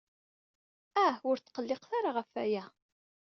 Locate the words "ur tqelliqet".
1.29-1.91